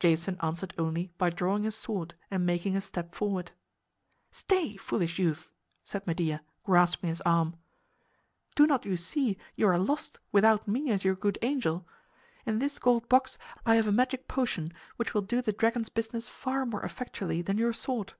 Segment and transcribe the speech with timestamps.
[0.00, 3.52] Jason answered only by drawing his sword and making a step forward.
[4.32, 5.52] "Stay, foolish youth,"
[5.84, 7.54] said Medea, grasping his arm.
[8.56, 11.86] "Do not you see you are lost without me as your good angel?
[12.44, 16.28] In this gold box I have a magic potion which will do the dragon's business
[16.28, 18.14] far more effectually than your sword."